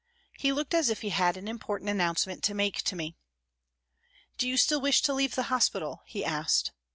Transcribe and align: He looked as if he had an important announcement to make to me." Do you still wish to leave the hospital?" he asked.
He 0.39 0.51
looked 0.51 0.73
as 0.73 0.89
if 0.89 1.01
he 1.01 1.09
had 1.09 1.37
an 1.37 1.47
important 1.47 1.87
announcement 1.91 2.43
to 2.45 2.55
make 2.55 2.81
to 2.85 2.95
me." 2.95 3.17
Do 4.39 4.47
you 4.47 4.57
still 4.57 4.81
wish 4.81 5.03
to 5.03 5.13
leave 5.13 5.35
the 5.35 5.43
hospital?" 5.53 6.01
he 6.07 6.25
asked. 6.25 6.71